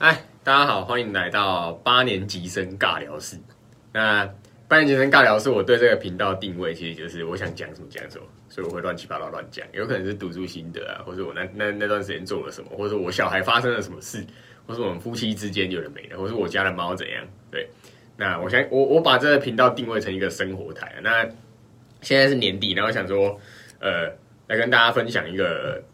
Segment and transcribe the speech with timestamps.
[0.00, 3.36] 哎，大家好，欢迎来到八年级生尬聊室。
[3.92, 4.26] 那
[4.66, 14.24] 八年级生尬聊室，我对这个频道定位其实就是我想讲什么讲什么，所以我会乱七八糟乱讲，有可能是读书心得啊，或者我那那那段时间做了什么，或者我小孩发生了什么事，
[14.66, 17.22] 或者我们夫妻之间有人没了，或者我家的猫怎样。
[17.50, 17.68] 对，
[18.16, 20.94] 那我想我我把这个频道定位成一个生活台。
[21.02, 21.28] 那
[22.00, 23.38] 现在是年底，然后想说，
[23.80, 24.06] 呃，
[24.46, 25.84] 来跟大家分享一个，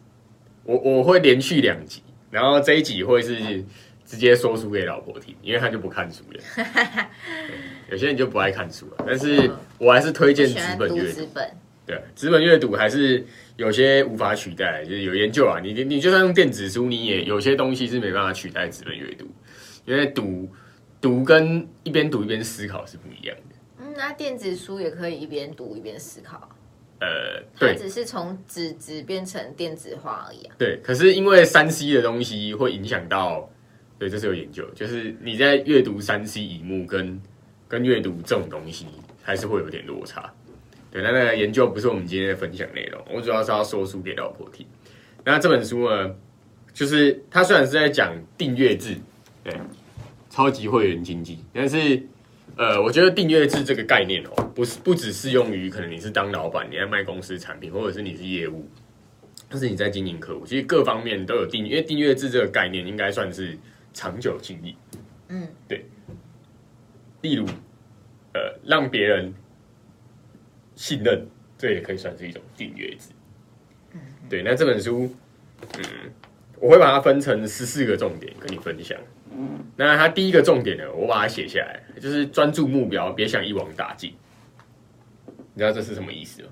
[0.63, 2.01] 我我会连续两集，
[2.31, 3.65] 然后这一集会是。
[4.07, 7.05] 直接说书给老婆听，因为他就不看书了。
[7.91, 11.27] 有些人就不爱看书了，但是我还是推荐纸本阅读。
[11.85, 13.25] 对，纸本阅读还是
[13.57, 15.59] 有些无法取代，就是有研究啊。
[15.59, 19.25] 你你就算用电子书，你也有些东西是没办法取代纸本阅读，
[19.83, 20.49] 因为读
[21.01, 23.55] 读跟一边读一边思考是不一样的。
[23.81, 26.49] 嗯，那电子书也可以一边读一边思考。
[27.01, 30.55] 呃，对，只是从纸质变成电子化而已啊。
[30.57, 33.49] 对，可是因为三 C 的东西会影响到。
[33.99, 37.19] 对，这是有研究，就是你在阅读三 C 荧幕跟
[37.67, 38.85] 跟阅读这种东西，
[39.23, 40.31] 还是会有点落差。
[40.91, 44.63] 对，那那个研究不是我们今天的分享内容，我主要是要说书给老婆听。
[45.25, 46.15] 那这本书呢，
[46.73, 48.95] 就是它虽然是在讲订阅制，
[49.43, 49.51] 对，
[50.29, 51.99] 超级会员经济，但是
[52.55, 58.69] 呃，我觉得订阅制这个概念哦，不是不只适用于可能你是当老板，你在卖公司产品，或者是你是业务，
[59.49, 63.57] 但是你在经营客户，其实各方面都有订，因为订阅制这个概念应该算是。
[63.97, 64.75] 长久经营，
[65.29, 65.83] 嗯，对，
[67.21, 67.47] 例如，
[68.35, 69.33] 呃，让别人
[70.75, 73.09] 信任，这也可以算是一种订阅制。
[73.93, 74.43] 嗯，对。
[74.43, 75.11] 那这本书，
[75.79, 76.13] 嗯，
[76.59, 78.95] 我会把它分成十四个重点跟你分享。
[79.31, 84.15] 嗯，那它第一个重点呢，我把它写下来，就是专注目标，别想一网打尽。
[85.25, 86.49] 你知道这是什么意思吗？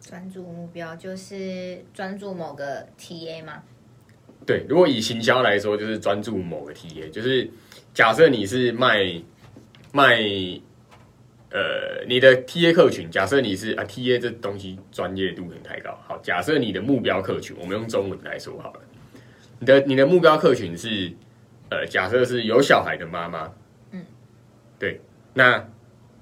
[0.00, 3.62] 专注目标就是专注某个 TA 吗？
[4.48, 7.46] 对，如果以行销来说，就是专注某个 TA，就是
[7.92, 9.20] 假设你是卖
[9.92, 10.16] 卖
[11.50, 18.80] 呃你的 TA 客群，假设你是啊 TA 这东西专业度很太高，好，假设你的目标客群，我们用中文来说好了，
[19.58, 21.12] 你的你的目标客群是
[21.68, 23.52] 呃假设是有小孩的妈妈，
[23.90, 24.02] 嗯，
[24.78, 24.98] 对，
[25.34, 25.62] 那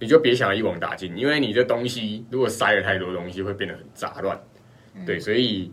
[0.00, 4.36] 你就别想一网打尽，因为你这东西如果塞了太多东西，会变得很杂乱，
[5.06, 5.70] 对，所以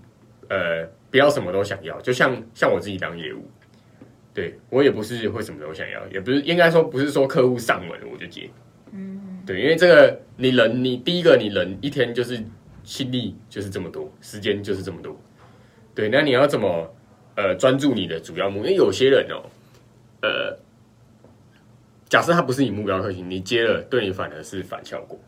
[0.49, 0.87] 呃。
[1.13, 3.47] 不要什么都想要，就像像我自己当业务，
[4.33, 8.49] 对我也不是会什么都想要，也不是应该说不是说客户上门我就接，
[8.91, 12.43] 嗯，对，因为这个你人你第一个你人一天就是
[12.83, 15.15] 心力就是这么多，时间就是这么多，
[15.93, 16.91] 对，那你要怎么
[17.35, 19.45] 呃专注你的主要目因为有些人哦，
[20.23, 20.57] 呃，
[22.09, 25.19] 假设他不是你目标客群，你接了对你反而是反效果，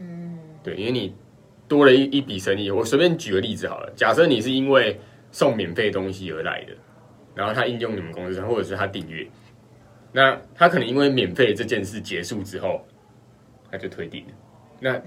[0.00, 1.14] 嗯，对，因为你
[1.66, 6.72] 多了一一笔生意，我随便举个例子好了，假设你是因为送免费东西而来的，
[7.34, 9.26] 然后他应用你们公司，或者是他订阅，
[10.12, 12.86] 那他可能因为免费这件事结束之后，
[13.70, 14.32] 他就退订了。
[14.80, 15.00] 那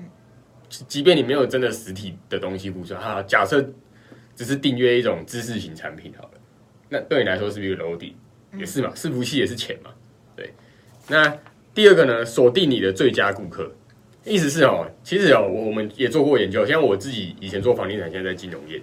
[0.69, 3.63] 即便你没有真的实体的东西付出，哈，假设
[4.35, 6.31] 只是订阅一种知识型产品好了，
[6.89, 8.15] 那对你来说是不是 low 底？
[8.57, 9.91] 也是嘛，伺服器也是钱嘛，
[10.35, 10.53] 对。
[11.07, 11.37] 那
[11.73, 13.71] 第二个呢，锁定你的最佳顾客，
[14.23, 18.81] 意思是哦，其实哦，我们也做过研究，像我自己以前做房地产，现在在金融业。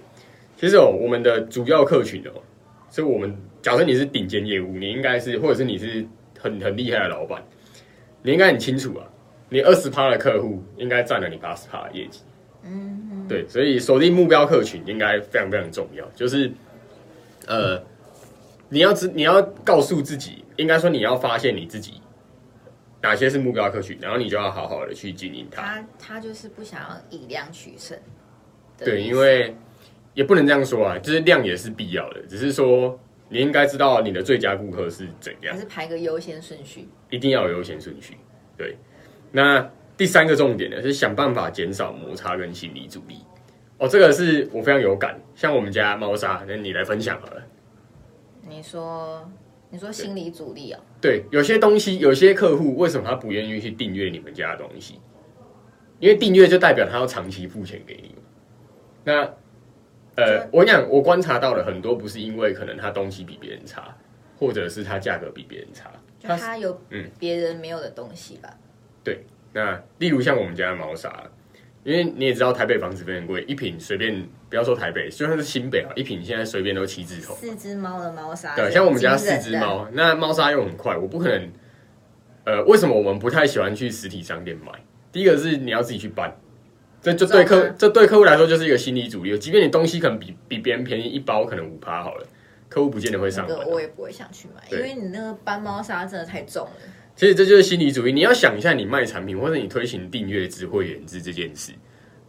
[0.61, 2.31] 其实哦，我们的主要客群哦，
[2.87, 6.05] 所以我们假设你是顶尖业务，你应该是，或者是你是
[6.39, 7.43] 很很厉害的老板，
[8.21, 9.03] 你应该很清楚啊，
[9.49, 12.19] 你二十趴的客户应该占了你八十趴的业绩。
[12.61, 16.51] 嗯，对，所以锁定目标客群应该非常非常重要，就是
[17.47, 17.83] 呃，
[18.69, 21.93] 你要知你要告诉自己，应该说你要发现你自己
[23.01, 25.63] 哪些是目标客群，然后你就要好好的去经营它。
[25.63, 27.97] 他他就是不想要以量取胜。
[28.77, 29.55] 对，因为。
[30.13, 32.99] 也不能这样说啊，就是量也是必要的，只是说
[33.29, 38.17] 你应该知道你的最佳顾客是怎样，还是排个优先顺序，一定要有优先顺序。
[38.57, 38.75] 对，
[39.31, 43.17] 那第三个重点呢是想办法减少摩擦跟心理阻力。
[43.77, 47.41] 哦，这个是我非常有感，像我们家猫砂，那你来分享好了。
[48.47, 49.27] 你说，
[49.69, 50.81] 你说心理阻力啊？
[50.99, 54.99] 对，有些东西，有些客户为什么他不愿意去订阅你们家的东西？
[55.99, 58.15] 因为订阅就代表他要长期付钱给你
[59.03, 59.31] 那
[60.15, 63.95] 呃，我讲，我观察到了很多，不是因为可能它东西比别人差，
[64.37, 68.49] 或者是它价格比别人差，就它有嗯别人没有的东西吧？
[69.03, 69.23] 对，
[69.53, 71.23] 那例如像我们家的猫砂，
[71.83, 77.33] 因为你也知道台北房子非常贵，一瓶随便不要说台北，就算是新北啊，一瓶现在随便都七字头。
[77.35, 81.49] 四只猫的猫砂，对，像我们家四只猫，那猫砂又很快，我不可能。
[82.43, 84.71] 呃，为什么我们不太喜欢去实体商店买？
[85.11, 86.35] 第一个是你要自己去搬。
[87.01, 89.37] 这就对客，这对客户来说就是一个心理阻力。
[89.39, 92.27] 即便你东西可能比比别人便宜一包，可能五趴好了，
[92.69, 93.59] 客户不见得会上门啊。
[93.59, 96.71] 那个我也不会想去买，因对为你那个斑猫砂真的太重了。
[97.15, 98.13] 其实这就是心理主义。
[98.13, 101.73] 你要想一下，你卖产品或者你推行订阅制、会员制这件事，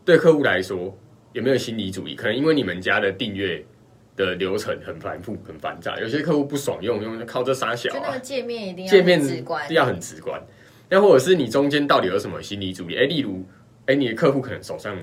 [0.04, 0.96] 对客户来说
[1.32, 2.14] 有没有心理主义？
[2.14, 3.64] 可能因为你们家的订阅
[4.16, 10.42] 的流程很繁复、很繁杂，有些客户不爽用，用靠这傻小啊就那个，界面一定要界面很直观，要很直观。
[10.88, 12.96] 那或者是你中间到底有什么心理主义？
[12.96, 13.46] 哎，例如，
[13.86, 14.96] 哎，你的客户可能手上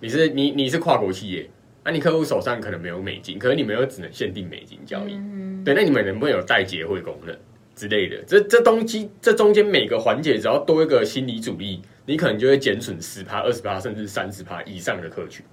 [0.00, 1.48] 你是你你是跨国企业，
[1.84, 5.18] 那、你客户手上可能没有美金，可是你们又只能限定美金交易，
[5.64, 7.36] 对，那你们能不能有代结汇功能
[7.74, 8.22] 之类的？
[8.26, 15.44] 这这东西这中间每个环节只要多一个心理主义，你可能就会减损十趴、二十趴，甚至三十趴以上的客群。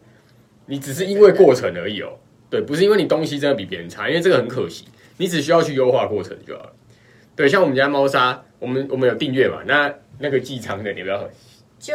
[0.65, 2.13] 你只是因为过程而已哦，
[2.49, 4.85] 对，不是因为你东西真的比别人差，因为这个很可惜，
[5.17, 6.73] 你只需要去优化过程就好了。
[7.35, 11.27] 对，像我们家猫砂，我们我们有订阅嘛，那那个寄仓的你不要
[11.79, 11.93] 就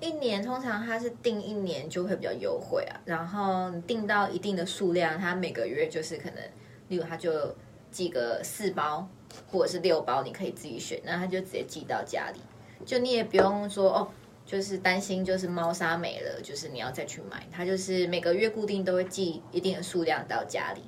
[0.00, 6.42] 一年通常它是定一年就会比较优惠啊，然后你定到一定的数量，它每个月就是可能，
[6.88, 7.54] 例如它就
[7.90, 9.06] 寄个四包
[9.50, 12.40] 或者是六包，你可以自己选，那它就直接寄到家里，
[12.84, 14.08] 就你也不用说哦。
[14.44, 17.46] 就是担心，就是猫砂没了，就是你要再去买。
[17.52, 20.82] 它就是每个月固定都会寄一定的数量到家里，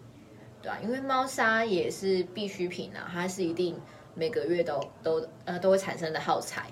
[0.60, 3.80] 对啊，因为猫砂也是必需品啊，它是一定
[4.14, 6.68] 每个月都都呃都会产生的耗材，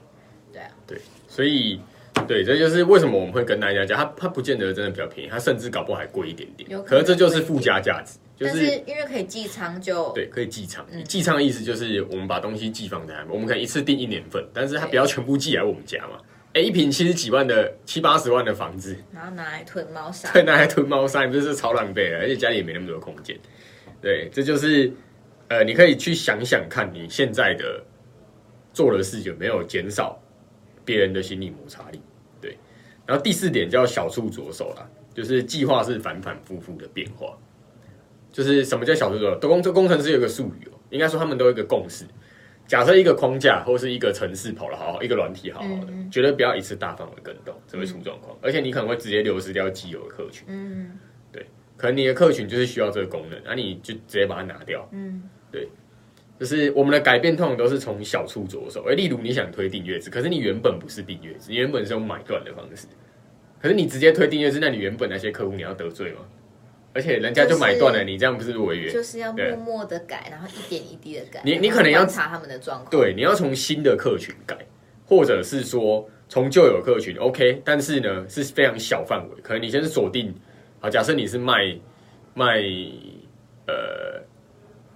[0.53, 0.69] 对啊。
[0.87, 1.81] 对所以，
[2.29, 6.69] 对，这就是为什么我们会跟大家讲，它它不见得真的比较便宜，它甚至搞不好还贵一点点。
[6.71, 10.87] 有可是这就是附加价值，就但是因为可以寄仓就，对，可以寄仓。
[10.93, 16.19] 嗯寄仓的意思就是我们把东西寄放在我们可以一次订一年份，但是它不要全部寄来我们家嘛。
[16.55, 20.31] 哎，一平七十几万的七八十万的房子，然后拿来囤猫砂。
[20.33, 23.35] 对，拿来囤猫砂，你不是超浪费了，而且家里也没那么多空间。
[24.03, 24.93] 对，这就是
[25.49, 27.83] 呃，你可以去想想看，你现在的
[28.75, 30.22] 做的事有没有减少
[30.85, 32.01] 别人的心理摩擦力。
[32.41, 32.57] 对，
[33.07, 37.37] 然后第四点叫小处着手啦，就是计划是反反复复的变化。
[38.31, 39.49] 就是什么叫小处着手？
[39.49, 42.05] 工这工程师有个术语哦，应该说他们都有一个共识。
[42.67, 48.37] 假设一个框架或是一个城市跑得好好，一个软体好好的，嗯绝对不要一次大范围跟动，只会出状况。
[48.41, 50.47] 而且你可能会直接流失掉既有的客群。
[50.49, 50.99] 嗯
[51.75, 54.89] 可能你的客群就是需要这个功能，那、你就直接把它拿掉。
[54.93, 55.29] 嗯，
[56.39, 58.85] 就是我们的改变通常都是从小处着手。
[58.89, 62.87] 哎，例如你想推订阅制，可是你原本不是订阅制，你原本是用买断的方式，
[63.61, 66.21] 可是你直接推订阅制，那你原本那些客户你要得罪吗？
[66.95, 68.93] 而且人家就买断了，就是你这样不是违约？
[68.93, 71.41] 就是要默默的改，然后一点一滴的改。
[71.43, 72.91] 你你可能要查他们的状况。
[72.91, 74.59] 对，你要从新的客群改，
[75.07, 80.35] 或者是说从旧有客群 OK，但是呢是非常小范围，可能你先锁定，
[80.81, 81.75] 好，假设你是卖
[82.35, 82.61] 卖
[83.67, 84.23] 呃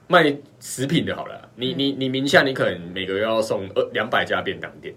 [0.08, 4.94] 卖食品的好了，你你你名下你可能每个月要送二两百家便当店，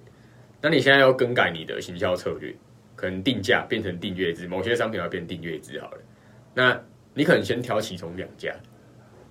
[0.61, 2.55] 那你现在要更改你的行销策略，
[2.95, 5.97] 可能定价变成订阅制，某些商品要变订阅制好了，
[6.53, 6.79] 那
[7.13, 8.53] 你可能先挑其中两家，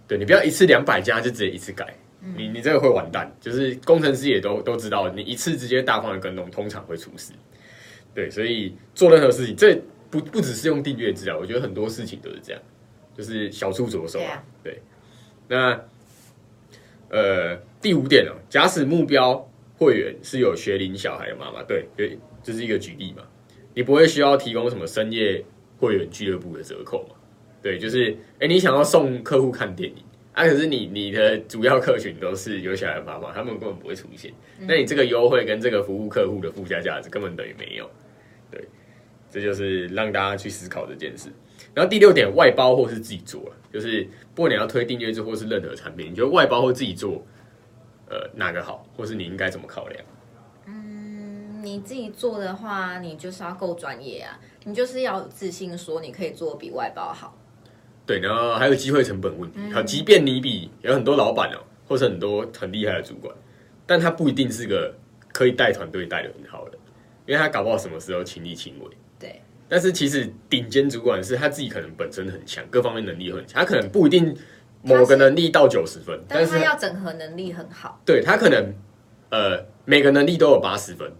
[0.07, 1.95] 对你不要一次两百家就直接一次改。
[2.37, 7.33] 你你这个会完蛋，就是工程师也都都知道，你一次直接大范围跟动，通常会出事。
[8.13, 9.81] 对，所以做任何事情，这
[10.11, 12.61] 不不只是用订阅制啊，我觉得很多事情都是这样，
[13.17, 14.43] 就是小处着手啊。
[14.65, 14.83] 对，
[15.49, 15.81] 那
[17.09, 23.23] 呃第五点哦，假使目标会员是有学龄小孩的妈妈，对，对，这是一个举例嘛，
[23.75, 25.45] 你不会需要提供什么深夜
[25.79, 27.17] 会员俱乐部的折扣嘛？
[27.63, 29.97] 对，就是哎、诶你想要送客户看电影。
[30.35, 34.33] 啊，可是你你的主要客群都是有小孩的妈妈，他们根本不会出现。
[34.61, 37.91] 那你这个优惠跟这个服务客户的附加价值根本等于没有。
[38.49, 38.65] 对，
[39.29, 41.29] 这就是让大家去思考这件事。
[41.75, 44.07] 然后第六点，外包或是自己做，就是
[44.39, 47.27] 不管你要推订阅制或是任何产品，你觉得外包或自己做，
[48.09, 50.01] 呃，哪个好，或是你应该怎么考量？
[50.67, 57.37] 嗯，你自己做的话，你就是要够专业啊，你就是要有自信，说你可以做比外包好。
[58.07, 59.59] 对，然后还有机会成本问题。
[59.73, 63.35] 好，即便你比有很多老板哦，或是很多很厉害的主管，
[63.89, 64.95] 但他不一定是个
[65.33, 66.79] 可以带团队带的很好的，
[67.27, 68.97] 因为他搞不好什么时候亲力亲为。
[69.19, 74.35] 对，但是其实顶尖主管是他自己可能本身很强，各方面能力很强，他可能不一定
[74.83, 78.01] 某个能力到九十分，但是他要整合能力很好。
[78.07, 78.75] 对他可能
[79.31, 81.13] 呃每个能力都有八十分，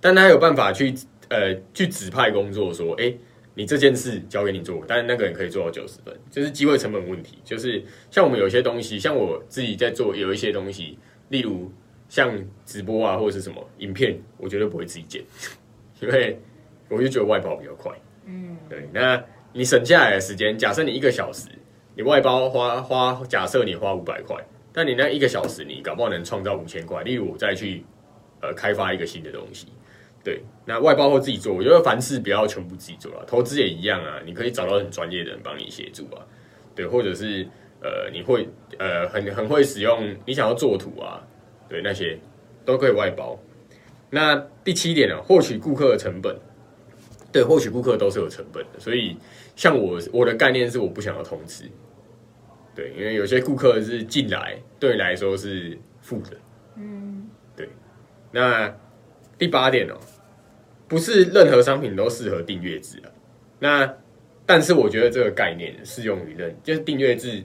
[0.00, 0.94] 但他有办法去
[1.28, 3.14] 呃去指派工作说，哎、
[3.54, 7.38] 你这件事交给你做，但是那个人可以做到九十分，就是机会成本问题。
[7.44, 10.98] 就是像我们有些东西，像我自己在做有一些东西，
[11.30, 11.72] 例如
[12.08, 12.32] 像
[12.66, 15.22] 直播啊或者是什么影片，我绝对不会自己剪，
[16.00, 16.40] 因为
[16.88, 17.92] 我就觉得外包比较快。
[18.26, 21.48] 嗯，对，那你省下来的时间，假设你一个小时，
[21.94, 24.36] 你外包花花，假设你花五百块，
[24.72, 27.02] 但你那一个小时，你搞不好能创造五千块。
[27.02, 27.84] 例如我再去
[28.40, 29.66] 呃开发一个新的东西，
[30.22, 36.20] 对，那外包或自己做，我觉得凡事不要全部自己做了，投资也一样啊，你可以找到很专业的人帮你协助啊。
[36.74, 37.48] 对，或者是
[37.82, 41.26] 呃你会呃很很会使用，你想要做图啊，
[41.68, 42.18] 对那些
[42.64, 43.38] 都可以外包。
[44.10, 46.34] 那第七点呢，获取顾客的成本，
[47.38, 49.16] 对，获取顾客都是有成本的，所以
[49.54, 51.70] 像我我的概念是我不想要通知，
[52.74, 56.36] 对，因为有些顾客是进来对你来说是负的，
[56.74, 57.68] 嗯，对。
[58.32, 58.76] 那
[59.38, 59.94] 第八点哦，
[60.88, 63.10] 不是任何商品都适合订阅制啊。
[63.60, 63.94] 那
[64.44, 67.44] 但是我觉得这个概念适用于任，就是订阅制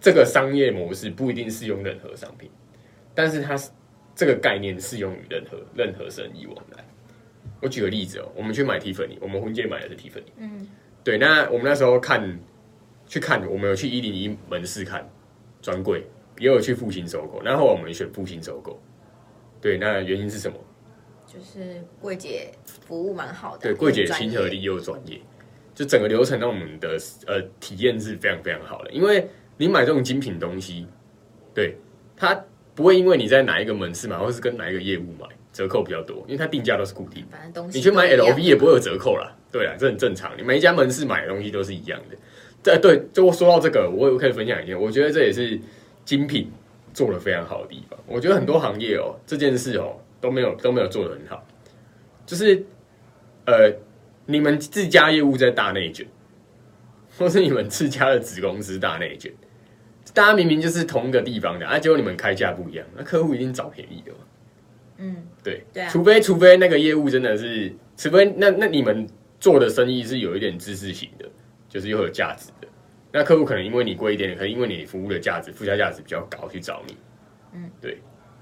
[0.00, 2.50] 这个商业模式不一定适用任何商品，
[3.14, 3.70] 但是它是
[4.14, 6.82] 这个概念适用于任何任何生意往来。
[7.60, 10.66] 我举个例子哦，我们去买 Tiffany，我们婚戒买的是 Tiffany，嗯，
[11.02, 11.18] 对。
[11.18, 12.38] 那我们那时候看
[13.06, 15.08] 去看，我们有去一零一门市看
[15.60, 16.06] 专柜，
[16.38, 18.80] 也有去复兴收购，然后我们选复兴收购。
[19.60, 20.56] 对，那原因是什么？
[21.26, 25.20] 就是柜姐服务蛮好的，对，柜姐亲和力又专业，
[25.74, 26.96] 就整个流程让我们的
[27.26, 28.90] 呃体验是非常非常好的。
[28.92, 30.86] 因为你买这种精品东西，
[31.52, 31.76] 对
[32.16, 32.34] 它
[32.74, 35.26] 不会因为你在哪一个门市买，或是跟哪一个业务买
[35.58, 37.26] 折扣比较多，因为它定价都是固定。
[37.28, 40.30] 反正东西你去买 LV 也不会有折扣啦，对啊，这很正常。
[40.38, 42.16] 你每一家门市买的东西都是一样的。
[42.62, 45.58] 对对，就说到这个，我我可以分享一件，我觉得这也是
[46.04, 46.50] 精品
[46.94, 47.98] 做的非常好的地方。
[48.06, 49.96] 我觉得很多行业哦，这件事哦。
[50.20, 51.46] 都没有都没有做的很好，
[52.26, 52.60] 就是
[53.46, 53.72] 呃，
[54.26, 56.04] 你们自家业务在大内卷，
[57.16, 59.32] 或是你们自家的子公司大内卷，
[60.12, 64.18] 大家明明就是同一个地方的啊，结果你们开价不一样，那客户一定找便宜的嘛。
[64.98, 69.08] 嗯，对，对，除非除非那个业务真的是，除非那那你们
[69.40, 71.28] 做的生意是有一点知识型的，
[71.68, 72.68] 就是又有价值的，
[73.12, 76.96] 那客户可能因为你贵一点，可能因为你服务的价值附加价值比较高去找你。
[77.54, 77.98] 嗯，对，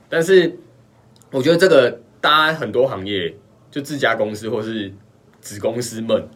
[0.08, 0.52] 但是。
[1.32, 3.34] 我觉得这个大家很多行业
[3.68, 4.90] 就自家公司或是
[5.40, 6.26] 子公司们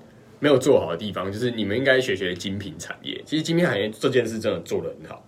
[0.40, 3.22] 没有做好的地方，就是你们应该学学精品产业。
[3.24, 5.24] 其实精品产业这件事真的做的很好，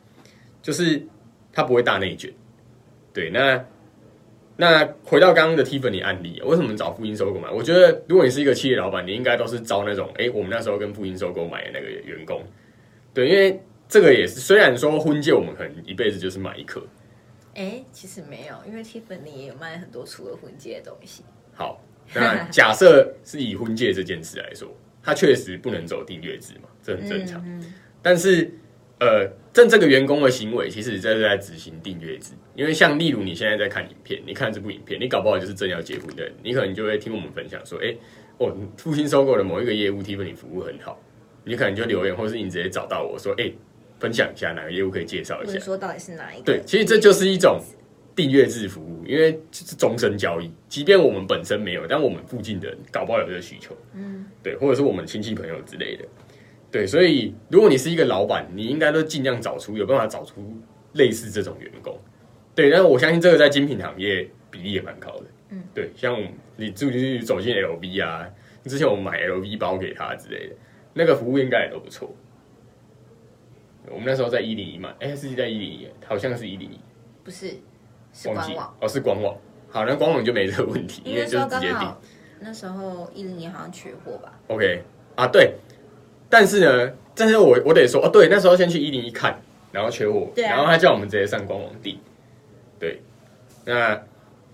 [0.61, 1.01] 就是
[1.53, 2.31] 它不会大内卷。
[3.15, 3.65] 对，那
[4.57, 7.51] 那回到刚刚的 Tiffany 案例，为什么找复印收购买？
[7.51, 12.43] 我觉得如果你是一个企业老板，你应该都是招那种，哎，我们那时候跟复印收购买的那个员工。
[13.15, 16.83] 对，因为这个也是，虽然说婚戒我们可能一辈子就是买一颗。
[17.55, 21.23] 哎，其实没有，因为 Tiffany 也有卖很多除了婚戒的东西。
[21.55, 21.83] 好，
[22.15, 24.69] 那假设是以婚戒这件事来说，
[25.03, 27.45] 它确实不能走订阅制嘛，这很正常。
[28.01, 28.51] 但是，
[29.01, 32.33] 呃，正这个员工的行为，其实在在执行订阅制。
[32.55, 37.95] 因为像例如你现在在看影片，你看这部影片，你搞不好就是正要结婚的人，你可能就会听我们分享说，哎，
[38.39, 41.01] 哦，复兴收购的某一个业务 Tiffany 服务很好，
[41.45, 43.53] 你可能就留言，或是你直接找到我说，哎。
[44.01, 45.57] 分享一下哪个业务可以介绍一下？
[45.61, 46.43] 说到底是哪一个？
[46.43, 47.61] 对，其实这就是一种
[48.17, 50.51] 订阅制服务，因为是终身交易。
[50.69, 53.77] 即便我们本身没有，但我们附近的人搞不好有这个需求。
[53.95, 56.05] 嗯，对，或者是我们亲戚朋友之类的。
[56.73, 60.57] 对，所以如果你是一个老板，你应该都尽量找出有办法找出
[60.95, 61.97] 类似这种员工。
[62.55, 65.25] 对，但是我相信这个在精品行业比例也蛮高的。
[65.51, 66.19] 嗯，对，像
[66.57, 68.27] 你住进去走进 LV 啊，
[68.65, 70.57] 之前我们买 LV 包给他之类的，
[70.95, 72.11] 那个服务应该也都不错。
[73.91, 76.81] 我们那时候在一零一嘛，哎，是在一零一，好像是一零一，
[77.23, 77.49] 不是，
[78.15, 79.37] 是官网哦，是官网。
[79.69, 81.95] 好，那官网就没这个问题，因为就直接订。
[82.41, 84.83] 那时候一零一好像缺货吧？OK，
[85.17, 85.55] 啊对，
[86.33, 89.39] 但是呢，但是我我得说哦，对，那时候先去一零一看，
[89.71, 91.99] 然后缺货，然后他叫我们直接上官网订。
[92.81, 93.03] 对，
[93.67, 94.03] 那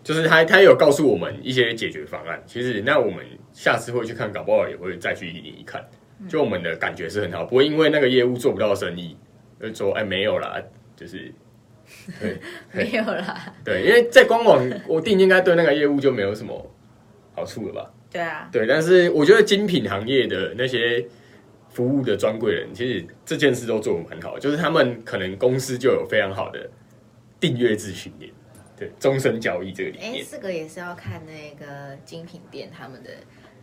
[0.03, 2.43] 就是他他有告诉我们一些解决方案。
[2.49, 5.81] 其实那我们下次会去看，搞不好也会再去一零一看。
[6.29, 9.17] 就我们的感觉是很好，不会因为那个业务做不到生意，
[9.61, 10.61] 就说哎没有啦，
[10.97, 11.33] 就是
[12.21, 12.37] 对
[12.75, 16.75] 没有啦，对，因为在官网我定应该对那个业务就没有什么
[17.37, 17.91] 好处了吧？
[18.11, 21.07] 对啊，对，但是我觉得精品行业的那些
[21.79, 26.69] 服务的专柜人，其实这件事都做的蛮好，就是他们可能公司就有非常好的
[27.39, 28.33] 订阅制训练，
[28.77, 30.15] 对，终身交易这个理念。
[30.15, 33.11] 哎，这个也是要看那个精品店他们的。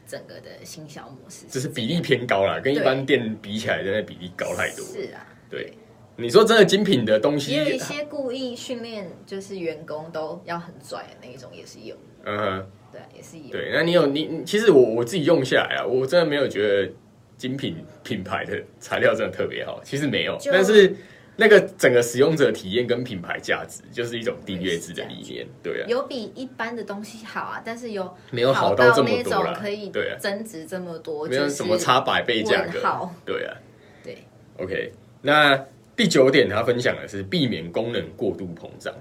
[0.07, 4.85] 整个的行销模式，只是比例偏高啦，跟一般店比起来，真的比例高太多。
[4.85, 5.73] 是啊，对，
[6.15, 11.95] 你说真的精品的东西，也有一些故意训练，就是员工都要很拽的那一种，也是有。
[12.23, 13.49] 嗯哼，对，也是有。
[13.49, 16.93] 对，那你有你，其实我我自己用下来啊，我真的没有觉得
[17.37, 20.95] 精品品牌的材料真的特别好，其实没有，但是。
[21.37, 30.17] 那个整个使用者体验跟品牌价值，就是一种订阅制的理念，对啊，有比一般的东西好啊，但是有没有好到这么多可以对啊。
[30.17, 32.79] 增值这么多，没有什么差百倍价格，
[33.25, 33.53] 对啊，
[34.01, 34.17] 对
[34.59, 35.61] ，OK，那
[35.93, 38.93] 第九点他分享的是避免功能过度膨胀，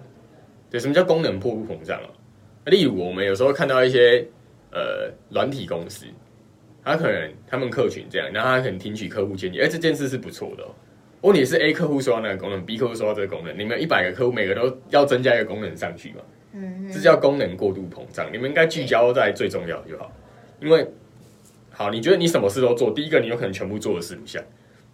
[0.69, 2.11] 对，什么叫功能过度膨胀啊？
[2.65, 4.27] 例如我们有时候看到一些
[4.73, 6.05] 呃软体公司，
[6.85, 10.65] 他可能他们客群这样，然后他可能听取客户建议，哎，这件事是不错的。
[11.23, 16.17] 或你是 A 客户收到那个功能，B 客户收到这个功能，你们一百个客户每个都要增加一个功能上去嘛？
[16.53, 18.31] 嗯这叫功能过度膨胀。
[18.31, 20.13] 你们应该聚焦在最重要的就好，
[20.61, 20.87] 因为
[21.71, 24.41] 好，你觉得你什么事都做，第一个你有可能全部做的四不像。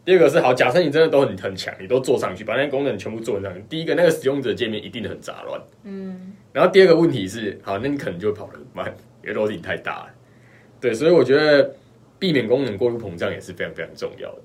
[0.04, 3.62] 第二个是好，假设你真的都很很强，你都做上去，把那些功能全部做上去。
[3.68, 5.61] 第一个，那个使用者界面一定很杂乱。
[5.82, 8.87] 嗯，然后第二个问题是，好，那你可能就会跑得很慢，
[9.23, 10.11] 因为楼顶太大了。
[10.80, 11.75] 对，所以我觉得
[12.21, 14.43] 避免功能过度膨胀也是非常非常重要的。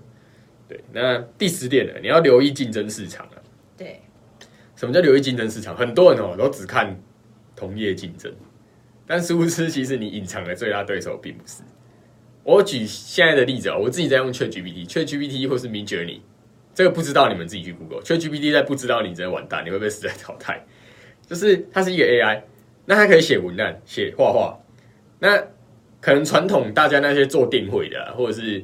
[0.68, 3.38] 对，那第十点呢，你要留意竞争市场啊。
[3.78, 4.02] 对，
[4.76, 5.76] 什么叫留意竞争市场？
[5.76, 7.00] 很多人哦都只看
[7.56, 8.34] 同业竞争，
[9.06, 11.62] 但殊不知其实你隐藏的最大对手并不是。
[12.44, 16.22] 我举现在的例子啊、我自己在用 ChatGPT，ChatGPT 或是 Midjourney，
[16.74, 20.66] 这个不知道你们自己去 Google，ChatGPT 在不知道你真的完蛋，你会被时代淘汰。
[21.28, 22.42] 就是它是一个 AI，
[22.86, 24.60] 那它可以写文案、写画画，
[25.18, 25.44] 那
[26.06, 28.64] 可能传统大家那些做定绘的、啊，或者是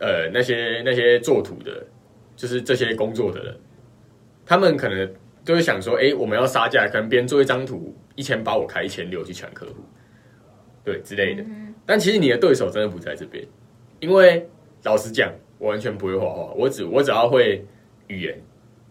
[0.00, 1.86] 呃那些那些做图的，
[2.34, 3.54] 就是这些工作的人，
[4.46, 5.14] 他们可能
[5.44, 9.84] 就会想说，哎、我们要杀价，可能别人做一张图一千八，我开一千六去抢客户，
[10.82, 11.44] 对之类的。
[11.84, 13.46] 但其实你的对手真的不在这边，
[14.00, 14.48] 因为
[14.84, 17.62] 老实讲，我完全不会画画，我只我只要会
[18.06, 18.40] 语言、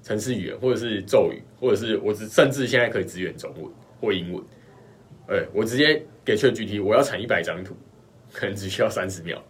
[0.03, 3.65] 城市语言，或者是咒语，或者是我只甚至现在可以支援中文
[3.99, 4.43] 或英文。
[5.29, 7.75] 哎，我直接给 ChatGPT，我要产一百张图，
[8.33, 9.41] 可能只需要三十秒。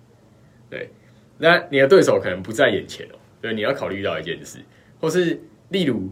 [0.70, 0.90] 对，
[1.38, 4.60] 那你的对手可能不在眼前哦，所以你要考虑到一件事，
[5.00, 6.12] 或是例如，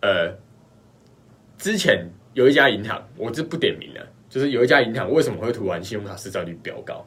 [0.00, 0.36] 呃，
[1.56, 7.06] 之前有一家银行，我就不点名了，就是有一家银行为什么会突然信用卡市占率飙高？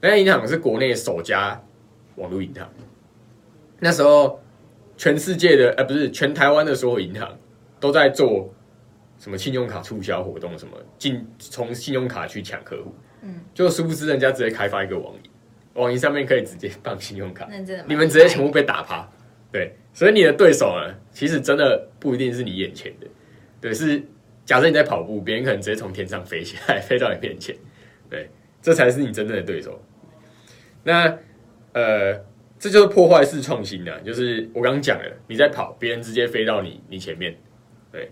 [0.00, 1.62] 那家银行是国内首家
[2.16, 2.68] 网络银行，
[3.78, 4.42] 那时候
[4.96, 7.38] 全世界的呃不是全台湾的所有银行
[7.78, 8.52] 都在做
[9.18, 15.20] 什么信用卡促销活动，什么进从信用卡去抢客户，嗯，就殊不知人家直接开发一个网银，
[15.74, 19.08] 网银上面可以直接办信用卡，那真的你们直接全部被打趴，
[19.52, 23.06] 对，所以你的对手呢，其实真的不一定是你眼前的，
[23.60, 24.02] 对，是
[24.44, 27.54] 假设你在跑步，别人可能直接从天上飞起来，飞到你面前，
[28.08, 28.28] 对，
[28.62, 29.80] 这才是你真正的对手。
[30.82, 31.18] 那
[31.72, 32.14] 呃，
[32.58, 37.36] 这就是破坏式创新啊，就是我刚刚讲了，你在跑，别人直接飞到你你前面，
[37.92, 38.10] 对，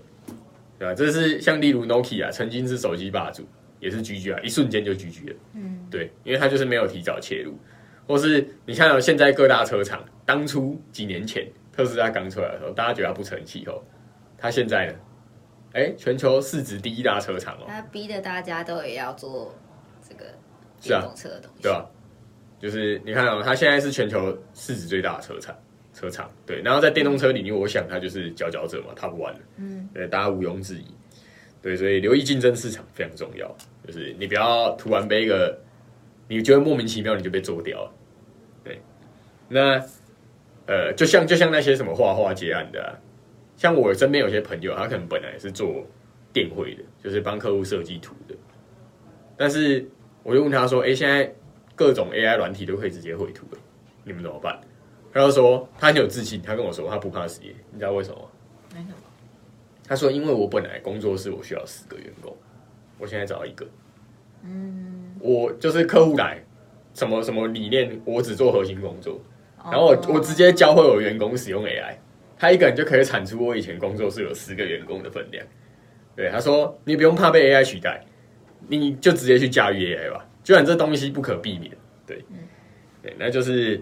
[0.79, 0.95] 对吧？
[0.95, 3.43] 这是像例如 Nokia 曾经是手机霸主，
[3.81, 7.57] 也是 GG 啊，一瞬间就 GG 了，嗯，对，因为他就是没有提早切入，
[8.07, 13.83] 或是你看到现在各大车厂，当初几年前特斯拉刚出来的时候，大家觉得它不成气候，
[14.37, 14.95] 它现在呢，
[15.73, 19.55] 哎，全球市值第一大车厂哦，他逼得大家都也要做
[20.09, 20.25] 这个
[20.81, 21.89] 电动车的东西，对吧？
[22.61, 25.55] 就是你看哦，它现在是全球市值最大的车厂，
[25.95, 30.87] 车厂对，然后在电动车领域，我想它就是佼佼者嘛，Top One 了，嗯，对，大家毋庸置疑。
[31.69, 33.47] 对，所以留意竞争市场非常重要，
[33.87, 35.61] 就是你不要突然被一个
[36.27, 37.93] 你觉得莫名其妙你就被做掉了。
[38.65, 38.81] 对，
[39.51, 39.79] 那
[40.65, 42.99] 呃，就像就像那些什么画画结案的、
[43.59, 45.87] 像我身边有些朋友，他可能本来是做
[46.33, 48.35] 电绘的，就是帮客户设计图的，
[49.37, 49.87] 但是
[50.23, 51.31] 我就问他说：“哎、现在
[51.77, 53.59] 各种 AI 软体都可以直接绘图了，
[54.05, 54.59] 你们怎么办？”
[55.13, 58.31] 他就说他很有自信，他跟我说他不怕失业，你知道为什么？
[58.75, 58.95] 没什么，
[59.89, 62.37] 他说：“因为我本来工作室我需要十个员工，
[62.99, 63.67] 我现在找到一个。
[64.45, 66.45] 嗯，我就是客户来，
[66.95, 69.21] 什么什么理念，我只做核心工作，
[69.65, 71.95] 然然后我我直接教会我员工使用 AI，
[72.37, 75.47] 他一个人就可以产出我以前工作室有十个员工的分量。
[76.17, 78.05] 对，他说你不用怕被 AI 取代，
[78.67, 81.71] 你就直接去驾驭 AI 吧，既然这东西不可避免，
[82.05, 82.25] 对，
[83.01, 83.81] 对，那就是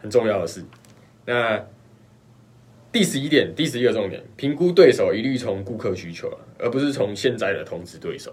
[0.00, 0.64] 很重要的事。
[1.26, 1.62] 那
[2.94, 8.32] 第十一点，第十一个重点，评估对手一律从顾客需求啊，而不是从现在的同质对手。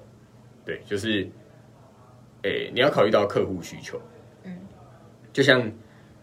[0.63, 1.28] 对，就是，
[2.43, 4.00] 诶、你要考虑到客户需求。
[4.43, 4.56] 嗯，
[5.34, 5.62] 就像，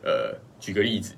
[0.05, 1.17] 呃，举个例子，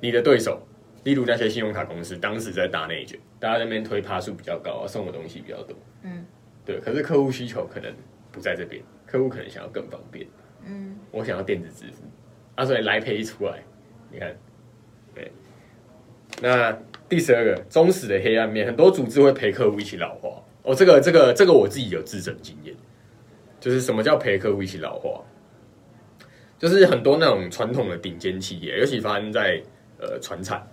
[0.00, 0.66] 你的对手，
[1.04, 5.76] 例如那些信用卡公司，当时在打内卷，大家在那边推趴数比较高，送的东西比较多。
[6.04, 6.24] 嗯，
[6.64, 7.94] 对，可是客户需求可能
[8.32, 10.26] 不在这边，客户可能想要更方便。
[10.64, 12.02] 嗯，我想要电子支付，
[12.54, 13.62] 啊，所以来赔一出来，
[14.10, 14.34] 你看，
[15.14, 15.30] 对。
[16.42, 16.76] 那
[17.08, 20.42] 第十二个，忠实的黑暗面，很多组织会陪客户一起老化。
[20.64, 22.74] 哦，这个这个这个我自己有自证经验，
[23.60, 25.22] 就是什么叫陪客户一起老化？
[26.58, 29.62] 就是很多那种传统的顶尖企业，尤其发生在
[30.00, 30.66] 呃船产，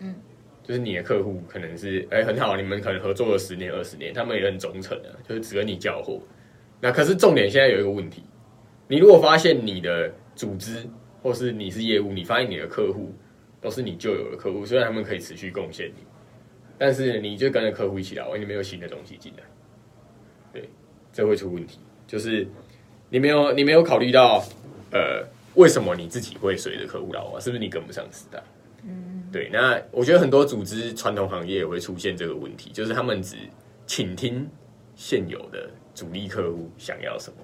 [0.00, 0.14] 嗯，
[0.62, 6.20] 就是你的客户可能是哎、很好，你们可能合作了十年二十年，他们也很忠诚的，就是只跟你交货。
[6.78, 8.22] 那可是重点现在有一个问题，
[8.86, 10.86] 你如果发现你的组织
[11.22, 13.14] 或是你是业务，你发现你的客户
[13.60, 16.04] 都是你旧有的客户，虽然他们可以持续贡献你，
[16.78, 19.42] 但是你就跟着客户一起老，你没有新的东西进来，
[20.52, 20.68] 对，
[21.12, 21.80] 这会出问题。
[22.06, 22.46] 就是
[23.08, 24.44] 你没有你没有考虑到，
[24.92, 27.40] 呃，为什么你自己会随着客户老化？
[27.40, 28.42] 是不是你跟不上时代？
[28.84, 33.36] 嗯，对，那我觉得很多组织传统行业也会出现这个问题，就是他们只
[33.86, 34.48] 倾听
[34.94, 37.38] 现有的主力客户想要什么，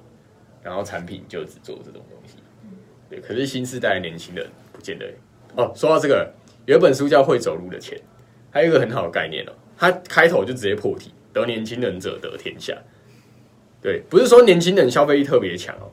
[0.63, 2.37] 然后产品就只做这种东西。
[3.11, 5.13] 对，可是新时代年轻人不见得。
[5.57, 6.33] 哦，说到这个，
[6.67, 7.99] 有一本书叫《会走路的钱》，
[8.51, 12.77] 还有一个很好的概念哦，它开头就直接破题：得年轻人者得天下。
[13.81, 15.91] 对，不是说年轻人消费力特别强哦，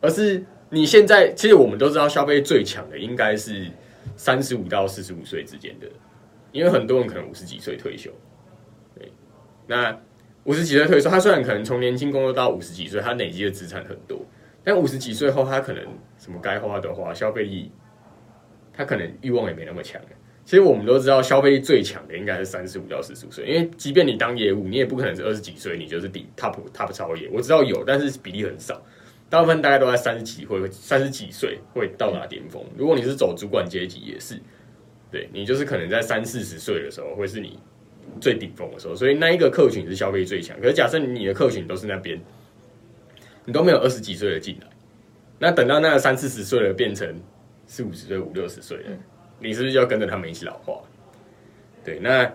[0.00, 3.66] 而是你现在其实我们都知道，消费力最强的应该是
[4.16, 5.88] 三十五到四十五岁之间的，
[6.52, 8.10] 因为很多人可能五十几岁退休。
[8.96, 9.10] 对，
[9.66, 9.98] 那
[10.44, 14.20] 五十几岁退休，他虽然可能从年轻工作到五十几岁，他累积的资产很多，
[14.62, 15.82] 但五十几岁后，他可能
[16.18, 17.72] 什么该花的花，消费力。
[18.76, 20.00] 他可能欲望也没那么强。
[20.44, 27.26] 其实我们都知道，消费力最强的应该是三十五到四十五岁，因为即便你当业务，你也不可能是二十几岁你就是顶 top top 超业。
[27.32, 28.82] 我知道有，但是比例很少，
[29.30, 32.62] 大部分大概都在三十几或三十几岁会到达巅峰。
[32.76, 34.38] 如果你是走主管阶级，也是，
[35.10, 37.58] 对你就是可能在三四十岁的时候会是你
[38.20, 38.94] 最顶峰的时候。
[38.94, 40.60] 所以那一个客群是消费力最强。
[40.60, 42.20] 可是假设你的客群都是那边，
[43.46, 44.66] 你都没有二十几岁的进来，
[45.38, 47.18] 那等到那个三四十岁的变成。
[47.66, 48.90] 四五十岁、五六十岁了，
[49.38, 50.80] 你是不是就要跟着他们一起老化？
[51.82, 52.30] 对，那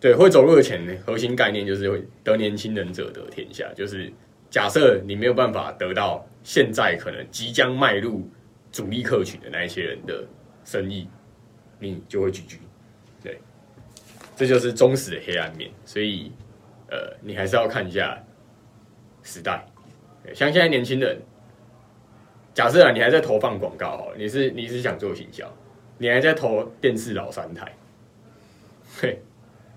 [0.00, 3.70] 对会走路的钱呢，核心概念就是会得年轻人者得天下。
[3.74, 4.12] 就是
[4.50, 8.28] 假设你没有办法得到现在可能即将迈入
[8.72, 10.24] 主力客群的那一些人的
[10.64, 11.08] 生意，
[11.78, 12.58] 你就会拒绝。
[13.22, 13.38] 对，
[14.36, 15.70] 这就是忠实的黑暗面。
[15.84, 16.32] 所以，
[16.90, 18.18] 呃，你还是要看一下
[19.22, 19.64] 时代。
[20.34, 21.20] 像现在年轻人。
[22.58, 25.48] 假设啊，你还在投放广告哦，你是你是想做行销，
[25.96, 27.72] 你还在投电视老三台，
[29.00, 29.22] 嘿，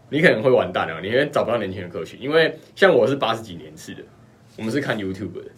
[0.10, 4.02] 你可能会完蛋了，你会找不到年轻的客群，因为像我是八十几年次的，
[4.58, 5.52] 我们是看 YouTube 的，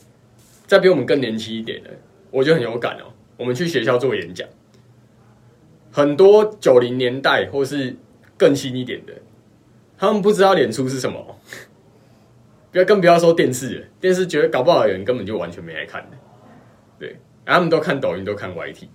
[0.68, 1.92] 再比我们更年轻一点的，
[2.30, 3.14] 我就很有感哦。
[3.38, 4.46] 我们去学校做演讲，
[5.94, 7.96] 很多九零年代或是
[8.38, 9.14] 更新一点的，
[9.98, 11.40] 他们不知道脸书是什么，
[12.74, 16.18] 不要更不要说电视了，电视觉得搞不好有人根本就完全没来看的。
[17.46, 18.88] 他们都看抖音，都看 YT，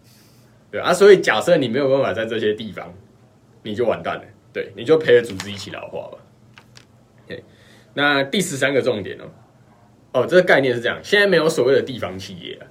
[0.71, 2.93] 对啊，所以假设你没有办法在这些地方，
[3.63, 6.19] 你就完蛋了，对，你就陪着组织一起老化吧。
[7.27, 7.45] 对，
[7.93, 9.25] 那第十三个重点哦，
[10.13, 12.67] 哦，这个概念是这样，现在没有所谓的地方企业了，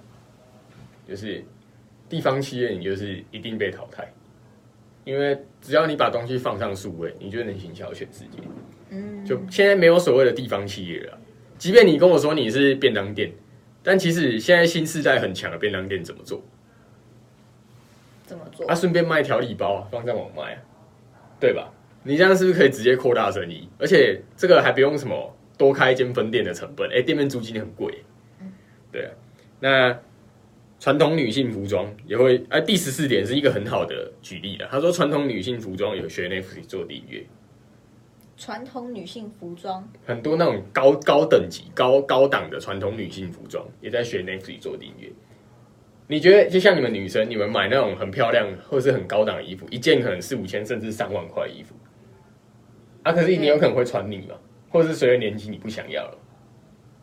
[1.07, 1.43] 就是
[2.09, 4.11] 地方企业，你就是一定被淘汰，
[5.03, 8.39] 因为只要你把东西放上数位，你就能行销全世界。
[8.89, 11.17] 嗯，就现在没有所谓的地方企业了，
[11.59, 13.31] 即便你跟我说你是便当店。
[13.88, 16.43] 但其实现在新时代很强的便当店怎么做？
[18.26, 18.67] 怎么做？
[18.67, 20.62] 啊，顺便卖调理包，放在网卖，
[21.39, 21.71] 对吧？
[22.04, 23.69] 你这样是不是可以直接扩大生意？
[23.80, 28.04] 而且这个还不用什么多开一间分店的成本，哎，店面租金很贵。
[28.91, 29.12] 对啊。
[29.62, 29.97] 那
[30.82, 34.67] 传统女性服装也会，哎，第十四点是一个很好的举例了。
[34.69, 37.26] 他说，传统女性服装有学 Netflix 做订阅。
[38.38, 45.12] 传统女性服装，很多那种高高等级、高高档的传统女性服装，也在学 Netflix 做订阅。
[46.08, 51.76] 你觉得，就像你们女生，你们买那种很漂亮或是很高档的衣服，一件可能四五千甚至上万块衣服，
[53.04, 54.36] 啊，可是你有可能会穿腻嘛，
[54.69, 56.17] 或者是随着年纪你不想要了。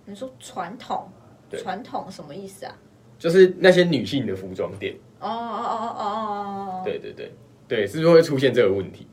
[0.06, 1.08] 你说传统，
[1.50, 2.74] 传统什么意思啊？
[3.18, 4.94] 就是那些女性的服装店。
[5.18, 6.82] 哦哦哦哦哦哦！
[6.84, 7.32] 对对对
[7.66, 9.06] 对，是不是会出现这个问题？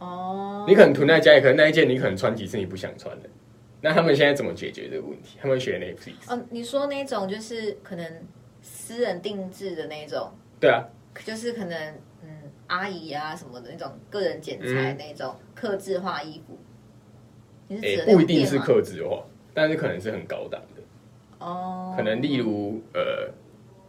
[0.00, 3.28] 哦，你可能囤在家里，可能那一件你可能穿几次你不想穿的，
[3.80, 5.38] 那他们现在怎么解决这个问题？
[5.40, 6.34] 他们选 Netflix。
[6.34, 8.22] 哦，你说那种就是可能
[8.62, 10.84] 私人定制的那种，对啊，
[11.24, 11.78] 就是可能
[12.22, 12.28] 嗯
[12.66, 16.58] 阿姨啊什么的那种个人剪裁那种刻字化衣服，
[17.68, 20.82] 你是指不一定是刻制化，但是可能是很高档的。
[21.44, 23.30] 哦，可能例如呃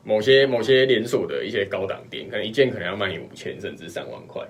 [0.04, 4.46] 某些某些连锁的一些高档店，可能一件可能要卖你五千甚至上万块。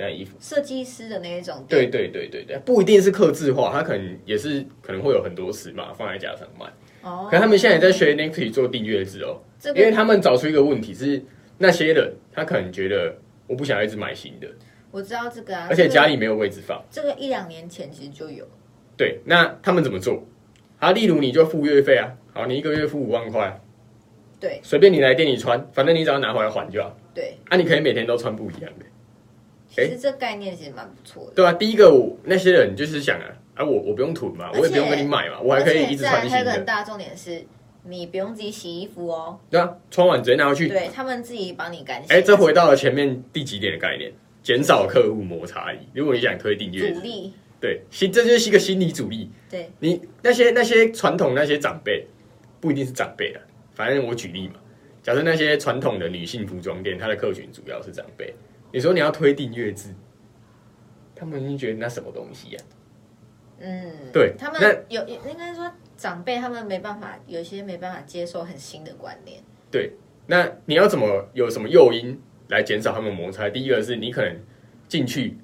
[0.00, 6.66] 那衣服，设计师的那一种，对对对对对，不一定是刻字化，他可能也是可能会有很多尺码放在架上卖。
[7.02, 9.40] 哦，可他们现在也在学 Nike 做订阅制哦，
[9.74, 11.22] 因为他们找出一个问题是，
[11.58, 13.14] 那些人他可能觉得
[13.46, 14.48] 我不想一直买新的，
[14.90, 18.46] 我知道这个啊，而且家里没有位置放，这个一两年前其实就有。
[18.96, 20.26] 对，那他们怎么做？
[20.78, 23.60] 啊，例如你就付月费啊，好，你一个月付五万块，
[24.38, 26.96] 对，随便你来店里穿，反正你只要拿回来还就好。
[27.14, 28.86] 对，啊，你可以每天都穿不一样的。
[29.70, 31.90] 其实这概念其实蛮不错的，对啊，第一个
[32.24, 36.30] 那些人就是想啊，啊我我不用囤嘛，我也不用跟你买嘛，我还可以一直穿新的。
[36.30, 37.40] 还有个很大重点是，
[37.84, 39.38] 你不用自己洗衣服哦。
[39.48, 42.12] 对啊，穿完直接拿回去，对他们自己帮你干洗。
[42.12, 45.78] 哎，这回到了前面第几点的概念，减少客户摩擦力。
[45.94, 49.30] 如果你想推订阅，阻力，对，心这就是一个心理阻力。
[49.48, 52.04] 对，你那些那些传统那些长辈，
[52.60, 53.40] 不一定是长辈啊，
[53.72, 54.54] 反正我举例嘛，
[55.02, 58.34] 假设那些传统的女性服装店，它的客群主要是长辈。
[58.72, 59.94] 你说你要推订阅制，
[61.14, 62.62] 他们已经觉得那什么东西呀、
[63.58, 69.42] 嗯，对他那们有应该说长辈他们没办法，有些没办法接受很新的观念。
[69.70, 69.92] 对
[70.26, 73.48] 那你要怎么有什么诱因来减少他们摩擦？
[73.50, 74.36] 第一个是你可能
[74.88, 75.36] 进去，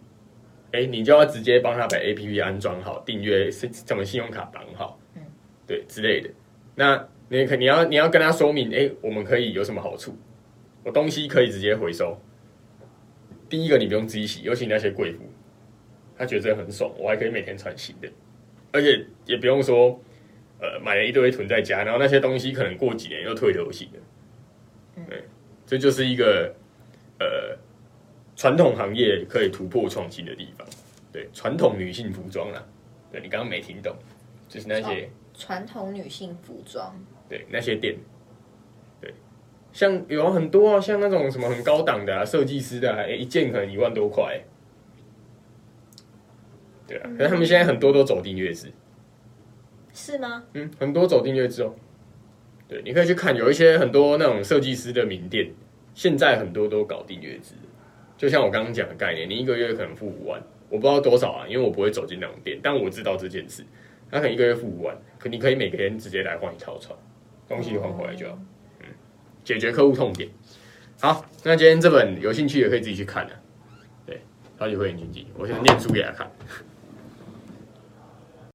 [0.73, 5.23] 哎、你就要直接帮他把 A P P 安装好，订阅是什么信用卡绑好，嗯
[5.67, 6.31] 对之类的。
[6.77, 10.17] 那你可你要你要跟他说明，哎、我们可以有什么好处？
[10.85, 12.17] 我东西可以直接回收。
[13.49, 15.21] 第一个你不用自己洗，尤其那些贵妇，
[16.17, 18.09] 她觉得这很爽，我还可以每天穿新的，
[18.73, 20.01] 而且也不用说，
[20.61, 25.05] 呃，买了一堆囤在家，然后那些东西可能过几年又退流行了。
[25.09, 25.25] 对，
[25.67, 26.55] 这就是一个
[27.21, 27.59] 呃
[28.35, 30.67] 传统行业可以突破创新的地方。
[31.13, 32.67] 对，传统女性服装啦，
[33.13, 33.95] 对你刚刚没听懂，
[34.49, 36.95] 就是那些、传统女性服装，
[37.29, 38.01] 对那些店，对，
[39.77, 44.41] 像有很多啊，像那种什么很高档的啊，设计师的、一件可能一万多块。
[46.87, 48.73] 对啊，可是他们现在很多都走订阅制，
[49.93, 50.45] 是吗？
[50.55, 51.75] 嗯，很多走订阅制哦。
[52.67, 55.53] 对，你可以去看，有一些很多那种设计师的名店，
[55.93, 57.53] 现在很多都搞订阅制。
[58.17, 63.62] 就像我刚刚讲的概念，你一个月可能付五万，我不知道多少啊，因为我不会走进那种店，但我知道这件事。
[64.11, 66.99] 他可能一个月付五万，可你可以每个人直接来换一套床，
[67.47, 68.47] 东西换回来就好，嗯，
[69.47, 70.29] 解决客户痛点。
[71.01, 73.33] 好，那今天这本有兴趣也可以自己去看的、
[74.05, 74.21] 对，
[74.59, 76.29] 超级会员经济，我现在念书给他看。